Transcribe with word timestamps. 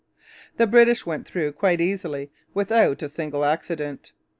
The 0.57 0.65
British 0.65 1.05
went 1.05 1.27
through 1.27 1.51
quite 1.51 1.79
easily, 1.79 2.31
without 2.55 3.03
a 3.03 3.07
single 3.07 3.45
accident. 3.45 4.13